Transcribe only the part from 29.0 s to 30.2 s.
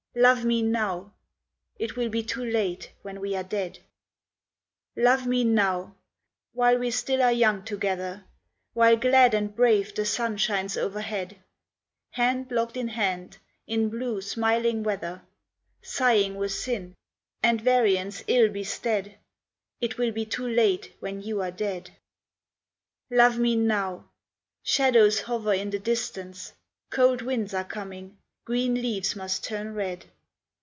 must turn red.